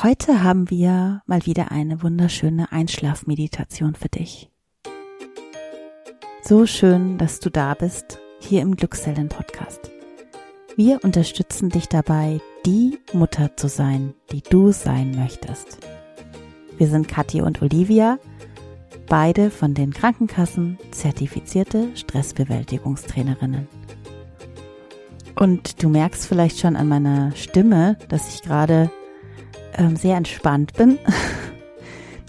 Heute 0.00 0.44
haben 0.44 0.70
wir 0.70 1.22
mal 1.26 1.44
wieder 1.44 1.72
eine 1.72 2.04
wunderschöne 2.04 2.70
Einschlafmeditation 2.70 3.96
für 3.96 4.08
dich. 4.08 4.48
So 6.40 6.66
schön, 6.66 7.18
dass 7.18 7.40
du 7.40 7.50
da 7.50 7.74
bist, 7.74 8.20
hier 8.38 8.62
im 8.62 8.76
Glückszellen 8.76 9.28
Podcast. 9.28 9.90
Wir 10.76 11.02
unterstützen 11.02 11.70
dich 11.70 11.88
dabei, 11.88 12.40
die 12.64 13.00
Mutter 13.12 13.56
zu 13.56 13.68
sein, 13.68 14.14
die 14.30 14.40
du 14.40 14.70
sein 14.70 15.16
möchtest. 15.16 15.78
Wir 16.76 16.86
sind 16.86 17.08
Kathi 17.08 17.40
und 17.40 17.60
Olivia, 17.60 18.20
beide 19.08 19.50
von 19.50 19.74
den 19.74 19.92
Krankenkassen 19.92 20.78
zertifizierte 20.92 21.88
Stressbewältigungstrainerinnen. 21.96 23.66
Und 25.34 25.82
du 25.82 25.88
merkst 25.88 26.24
vielleicht 26.24 26.60
schon 26.60 26.76
an 26.76 26.86
meiner 26.86 27.32
Stimme, 27.34 27.96
dass 28.08 28.32
ich 28.32 28.42
gerade 28.42 28.92
ähm, 29.78 29.96
sehr 29.96 30.16
entspannt 30.16 30.74
bin. 30.74 30.98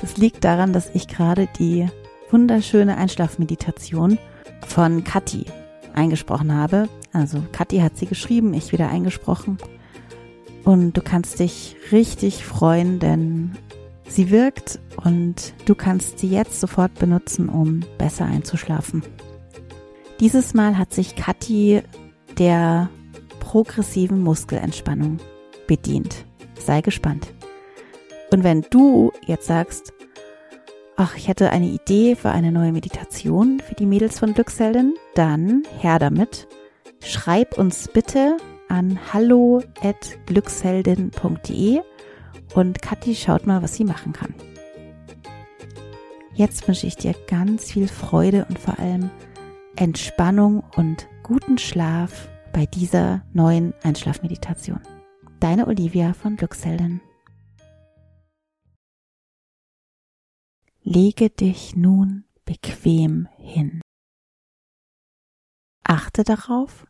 Das 0.02 0.16
liegt 0.16 0.46
daran, 0.46 0.72
dass 0.72 0.90
ich 0.94 1.10
gerade 1.10 1.50
die 1.60 1.86
wunderschöne 2.32 2.96
Einschlafmeditation 2.96 4.18
von 4.66 5.04
Kathi 5.04 5.44
eingesprochen 5.94 6.54
habe. 6.54 6.88
Also 7.12 7.44
Kathi 7.52 7.80
hat 7.80 7.98
sie 7.98 8.06
geschrieben, 8.06 8.54
ich 8.54 8.72
wieder 8.72 8.90
eingesprochen. 8.90 9.58
Und 10.64 10.94
du 10.96 11.02
kannst 11.02 11.40
dich 11.40 11.76
richtig 11.92 12.46
freuen, 12.46 13.00
denn 13.00 13.58
sie 14.08 14.30
wirkt 14.30 14.80
und 15.04 15.54
du 15.66 15.76
kannst 15.76 16.20
sie 16.20 16.30
jetzt 16.30 16.60
sofort 16.60 16.94
benutzen, 16.96 17.50
um 17.50 17.82
besser 17.98 18.26
einzuschlafen. 18.26 19.04
Dieses 20.20 20.54
Mal 20.54 20.78
hat 20.78 20.94
sich 20.94 21.16
Kathi 21.16 21.82
der 22.38 22.90
progressiven 23.40 24.22
Muskelentspannung 24.22 25.18
bedient. 25.68 26.26
Sei 26.60 26.82
gespannt. 26.82 27.34
Und 28.32 28.44
wenn 28.44 28.62
du 28.70 29.12
jetzt 29.26 29.48
sagst, 29.48 29.94
ach, 30.96 31.16
ich 31.16 31.28
hätte 31.28 31.50
eine 31.50 31.66
Idee 31.68 32.16
für 32.16 32.30
eine 32.30 32.52
neue 32.52 32.72
Meditation 32.72 33.60
für 33.60 33.76
die 33.76 33.86
Mädels 33.86 34.18
von 34.20 34.34
Glückselden, 34.34 34.96
dann 35.16 35.64
her 35.80 36.00
damit. 36.00 36.48
Schreib 37.02 37.58
uns 37.58 37.88
bitte 37.88 38.38
an 38.68 39.00
hallo@glücksheldin.de 39.14 41.82
und 42.56 42.82
Kathi 42.82 43.16
schaut 43.16 43.48
mal, 43.48 43.64
was 43.64 43.76
sie 43.76 43.86
machen 43.86 44.12
kann. 44.14 44.34
Jetzt 46.34 46.68
wünsche 46.68 46.88
ich 46.88 46.96
dir 46.96 47.14
ganz 47.28 47.72
viel 47.72 47.88
Freude 47.88 48.46
und 48.48 48.60
vor 48.60 48.80
allem 48.80 49.10
Entspannung 49.76 50.64
und 50.76 51.08
guten 51.24 51.58
Schlaf 51.58 52.30
bei 52.54 52.66
dieser 52.66 53.24
neuen 53.34 53.74
Einschlafmeditation. 53.84 54.82
Deine 55.40 55.68
Olivia 55.68 56.14
von 56.14 56.36
Glücksheldin. 56.36 57.02
Lege 60.92 61.30
dich 61.30 61.76
nun 61.76 62.26
bequem 62.46 63.28
hin. 63.38 63.80
Achte 65.84 66.24
darauf, 66.24 66.88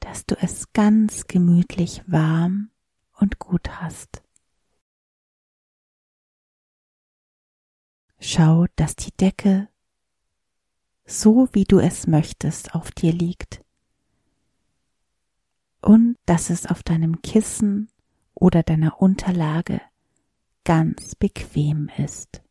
dass 0.00 0.26
du 0.26 0.34
es 0.42 0.72
ganz 0.72 1.28
gemütlich 1.28 2.02
warm 2.08 2.72
und 3.12 3.38
gut 3.38 3.80
hast. 3.80 4.24
Schau, 8.18 8.66
dass 8.74 8.96
die 8.96 9.12
Decke 9.12 9.68
so 11.04 11.48
wie 11.52 11.62
du 11.62 11.78
es 11.78 12.08
möchtest 12.08 12.74
auf 12.74 12.90
dir 12.90 13.12
liegt 13.12 13.64
und 15.80 16.16
dass 16.26 16.50
es 16.50 16.66
auf 16.66 16.82
deinem 16.82 17.22
Kissen 17.22 17.88
oder 18.34 18.64
deiner 18.64 19.00
Unterlage 19.00 19.80
ganz 20.64 21.14
bequem 21.14 21.88
ist. 21.98 22.42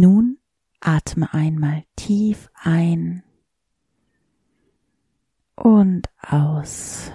Nun 0.00 0.38
atme 0.78 1.34
einmal 1.34 1.82
tief 1.96 2.52
ein 2.54 3.24
und 5.56 6.08
aus. 6.22 7.10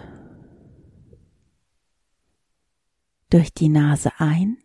Durch 3.30 3.54
die 3.54 3.70
Nase 3.70 4.12
ein 4.18 4.58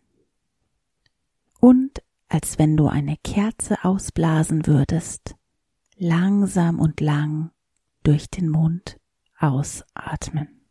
und 1.60 2.02
als 2.28 2.58
wenn 2.58 2.76
du 2.76 2.88
eine 2.88 3.16
Kerze 3.18 3.84
ausblasen 3.84 4.66
würdest, 4.66 5.36
langsam 5.94 6.80
und 6.80 7.00
lang 7.00 7.52
durch 8.02 8.28
den 8.28 8.48
Mund 8.48 8.98
ausatmen. 9.38 10.66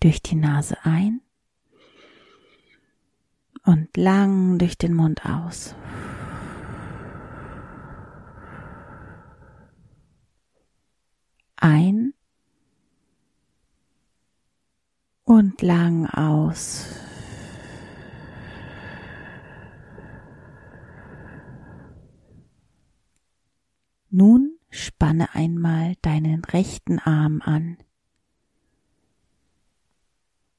Durch 0.00 0.20
die 0.20 0.34
Nase 0.34 0.76
ein 0.82 1.20
und 3.64 3.96
lang 3.96 4.58
durch 4.58 4.76
den 4.76 4.94
Mund 4.94 5.24
aus. 5.24 5.74
Ein 11.56 12.12
und 15.24 15.62
lang 15.62 16.06
aus. 16.06 16.86
Nun 24.10 24.58
spanne 24.70 25.34
einmal 25.34 25.94
deinen 26.02 26.44
rechten 26.44 26.98
Arm 26.98 27.40
an. 27.42 27.78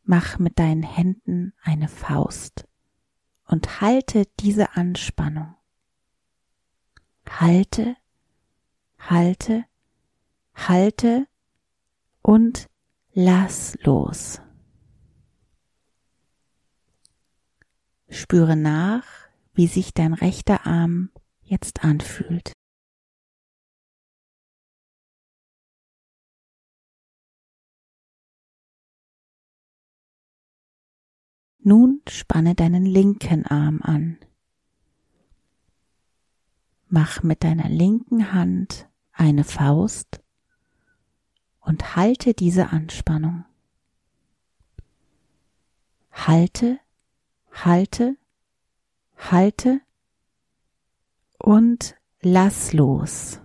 Mach 0.03 0.39
mit 0.39 0.59
deinen 0.59 0.83
Händen 0.83 1.53
eine 1.61 1.88
Faust 1.88 2.67
halte 3.81 4.25
diese 4.40 4.75
Anspannung. 4.75 5.56
Halte, 7.28 7.97
halte, 8.97 9.66
halte 10.53 11.28
und 12.22 12.68
lass 13.13 13.78
los. 13.81 14.41
Spüre 18.09 18.56
nach, 18.56 19.06
wie 19.53 19.68
sich 19.68 19.94
dein 19.94 20.13
rechter 20.13 20.66
Arm 20.66 21.09
jetzt 21.44 21.84
anfühlt. 21.84 22.53
Nun 31.67 32.03
spanne 32.07 32.53
deinen 32.53 32.85
linken 32.85 33.43
Arm 33.43 33.81
an. 33.81 34.19
Mach 36.89 37.23
mit 37.23 37.43
deiner 37.43 37.69
linken 37.69 38.31
Hand 38.33 38.87
eine 39.13 39.43
Faust 39.43 40.21
und 41.61 41.95
halte 41.95 42.35
diese 42.35 42.69
Anspannung. 42.69 43.45
Halte, 46.11 46.79
halte, 47.51 48.15
halte 49.17 49.81
und 51.39 51.95
lass 52.21 52.73
los. 52.73 53.41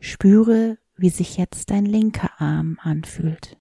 Spüre, 0.00 0.76
wie 0.96 1.08
sich 1.08 1.38
jetzt 1.38 1.70
dein 1.70 1.86
linker 1.86 2.42
Arm 2.42 2.78
anfühlt. 2.82 3.58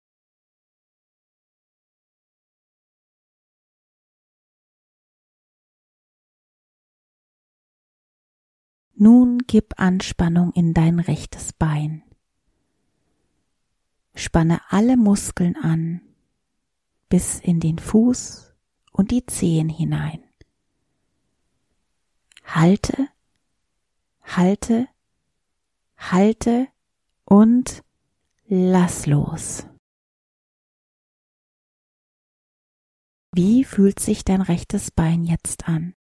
Nun 9.03 9.39
gib 9.47 9.81
Anspannung 9.81 10.53
in 10.53 10.73
dein 10.73 10.97
rechtes 10.97 11.51
Bein. 11.51 12.03
Spanne 14.15 14.61
alle 14.69 14.95
Muskeln 14.95 15.57
an, 15.57 15.99
bis 17.09 17.41
in 17.41 17.59
den 17.59 17.79
Fuß 17.79 18.55
und 18.93 19.11
die 19.11 19.25
Zehen 19.25 19.67
hinein. 19.67 20.23
Halte, 22.45 23.09
halte, 24.21 24.87
halte 25.97 26.69
und 27.25 27.83
lass 28.45 29.05
los. 29.05 29.67
Wie 33.33 33.65
fühlt 33.65 33.99
sich 33.99 34.23
dein 34.23 34.41
rechtes 34.41 34.91
Bein 34.91 35.25
jetzt 35.25 35.67
an? 35.67 35.93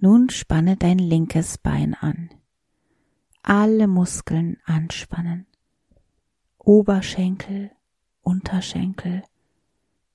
Nun 0.00 0.30
spanne 0.30 0.76
dein 0.76 0.98
linkes 0.98 1.58
Bein 1.58 1.94
an. 1.94 2.30
Alle 3.42 3.88
Muskeln 3.88 4.58
anspannen. 4.64 5.46
Oberschenkel, 6.58 7.72
Unterschenkel, 8.22 9.24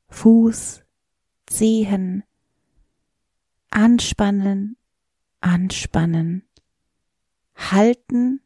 Fuß, 0.07 0.85
Zehen, 1.47 2.24
anspannen, 3.71 4.77
anspannen, 5.41 6.47
halten, 7.56 8.41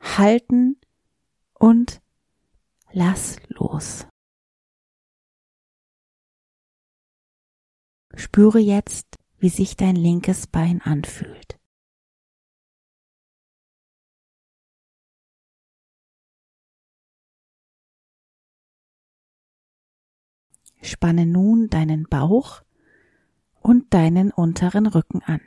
halten 0.00 0.76
und 1.54 2.02
lass 2.92 3.38
los. 3.48 4.06
Spüre 8.14 8.58
jetzt, 8.58 9.16
wie 9.44 9.50
sich 9.50 9.76
dein 9.76 9.94
linkes 9.94 10.46
Bein 10.46 10.80
anfühlt. 10.80 11.60
Spanne 20.80 21.26
nun 21.26 21.68
deinen 21.68 22.04
Bauch 22.04 22.62
und 23.60 23.92
deinen 23.92 24.32
unteren 24.32 24.86
Rücken 24.86 25.22
an. 25.24 25.46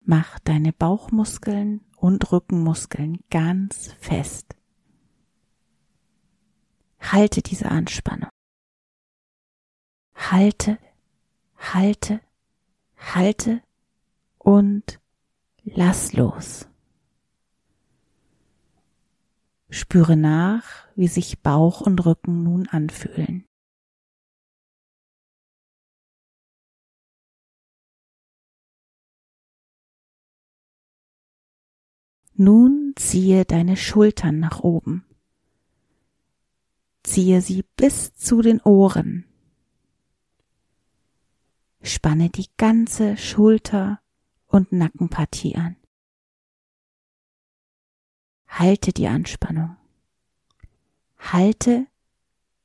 Mach 0.00 0.38
deine 0.38 0.72
Bauchmuskeln 0.72 1.84
und 1.98 2.32
Rückenmuskeln 2.32 3.18
ganz 3.28 3.92
fest. 4.00 4.56
Halte 6.98 7.42
diese 7.42 7.70
Anspannung. 7.70 8.30
Halte, 10.16 10.78
halte, 11.56 12.20
halte 12.96 13.62
und 14.38 15.00
lass 15.64 16.12
los. 16.14 16.66
Spüre 19.68 20.16
nach, 20.16 20.88
wie 20.96 21.08
sich 21.08 21.42
Bauch 21.42 21.80
und 21.80 22.04
Rücken 22.06 22.42
nun 22.42 22.66
anfühlen. 22.66 23.44
Nun 32.38 32.92
ziehe 32.96 33.44
deine 33.44 33.76
Schultern 33.76 34.40
nach 34.40 34.60
oben. 34.60 35.06
Ziehe 37.02 37.40
sie 37.40 37.64
bis 37.76 38.14
zu 38.14 38.42
den 38.42 38.60
Ohren. 38.60 39.24
Spanne 41.86 42.30
die 42.30 42.48
ganze 42.56 43.16
Schulter 43.16 44.00
und 44.46 44.72
Nackenpartie 44.72 45.56
an. 45.56 45.76
Halte 48.48 48.92
die 48.92 49.06
Anspannung. 49.06 49.76
Halte, 51.18 51.86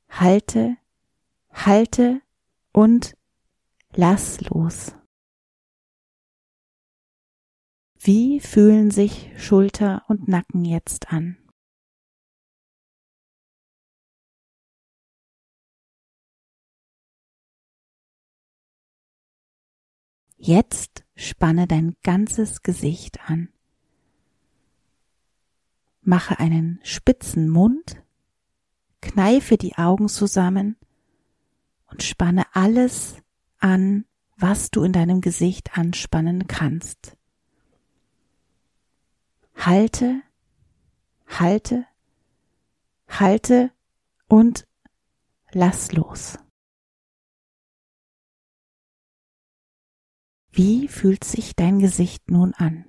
halte, 0.09 0.77
halte 1.51 2.21
und 2.71 3.15
lass 3.93 4.41
los. 4.41 4.95
Wie 7.99 8.39
fühlen 8.39 8.89
sich 8.89 9.31
Schulter 9.37 10.03
und 10.07 10.27
Nacken 10.27 10.65
jetzt 10.65 11.11
an? 11.11 11.37
Jetzt 20.43 21.05
spanne 21.15 21.67
dein 21.67 21.95
ganzes 22.01 22.63
Gesicht 22.63 23.19
an. 23.29 23.49
Mache 26.01 26.39
einen 26.39 26.79
spitzen 26.81 27.47
Mund, 27.47 28.01
kneife 29.01 29.59
die 29.59 29.75
Augen 29.75 30.09
zusammen 30.09 30.77
und 31.91 32.01
spanne 32.01 32.43
alles 32.53 33.17
an, 33.59 34.05
was 34.35 34.71
du 34.71 34.81
in 34.81 34.93
deinem 34.93 35.21
Gesicht 35.21 35.77
anspannen 35.77 36.47
kannst. 36.47 37.15
Halte, 39.55 40.23
halte, 41.27 41.85
halte 43.07 43.69
und 44.27 44.67
lass 45.51 45.91
los. 45.91 46.39
Wie 50.53 50.89
fühlt 50.89 51.23
sich 51.23 51.55
dein 51.55 51.79
Gesicht 51.79 52.29
nun 52.29 52.53
an? 52.53 52.85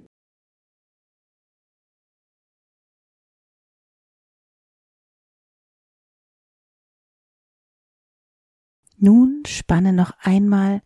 Nun 8.96 9.44
spanne 9.46 9.92
noch 9.92 10.12
einmal 10.18 10.82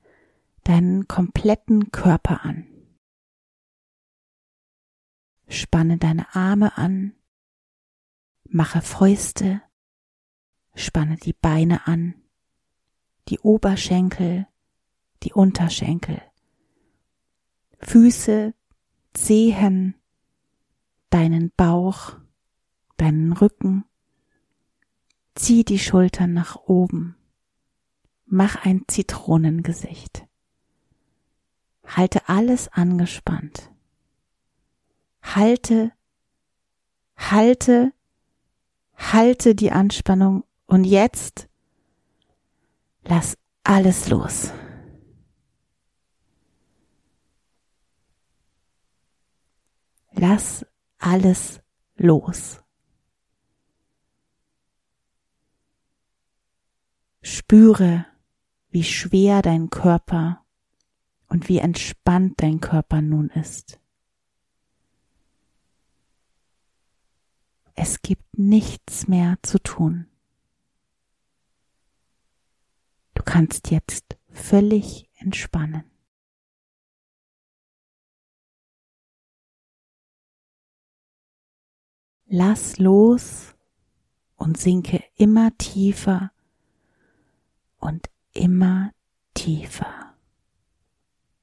deinen 0.64 1.08
kompletten 1.08 1.90
Körper 1.93 2.44
an. 2.44 2.67
Spanne 5.49 5.96
deine 5.96 6.34
Arme 6.34 6.76
an, 6.76 7.14
mache 8.44 8.82
Fäuste, 8.82 9.62
spanne 10.75 11.17
die 11.17 11.34
Beine 11.34 11.87
an, 11.87 12.23
die 13.28 13.38
Oberschenkel, 13.38 14.46
die 15.23 15.32
Unterschenkel, 15.32 16.20
Füße, 17.78 18.55
Zehen, 19.14 19.94
deinen 21.11 21.50
Bauch, 21.56 22.17
deinen 22.96 23.32
Rücken, 23.32 23.84
zieh 25.34 25.64
die 25.64 25.78
Schultern 25.78 26.32
nach 26.32 26.56
oben, 26.56 27.17
Mach 28.28 28.56
ein 28.64 28.82
Zitronengesicht. 28.88 30.26
Halte 31.87 32.28
alles 32.28 32.67
angespannt. 32.69 33.70
Halte, 35.23 35.93
halte, 37.17 37.93
halte 38.96 39.55
die 39.55 39.70
Anspannung 39.70 40.43
und 40.67 40.82
jetzt 40.82 41.49
lass 43.05 43.38
alles 43.62 44.08
los. 44.08 44.50
Lass 50.18 50.64
alles 50.96 51.60
los. 51.96 52.62
Spüre, 57.20 58.06
wie 58.70 58.82
schwer 58.82 59.42
dein 59.42 59.68
Körper 59.68 60.42
und 61.28 61.50
wie 61.50 61.58
entspannt 61.58 62.40
dein 62.40 62.61
Körper 62.61 63.02
nun 63.02 63.28
ist. 63.28 63.78
Es 67.75 68.00
gibt 68.00 68.38
nichts 68.38 69.08
mehr 69.08 69.38
zu 69.42 69.58
tun. 69.58 70.06
Du 73.12 73.23
kannst 73.23 73.70
jetzt 73.70 74.16
völlig 74.30 75.11
entspannen. 75.16 75.85
Lass 82.38 82.76
los 82.76 83.55
und 84.37 84.59
sinke 84.59 85.02
immer 85.14 85.57
tiefer 85.57 86.33
und 87.78 88.11
immer 88.35 88.93
tiefer. 89.33 90.05